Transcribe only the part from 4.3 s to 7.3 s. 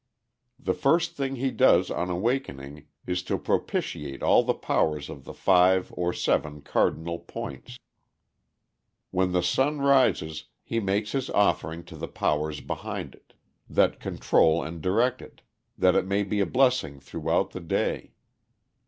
the powers of the five or seven cardinal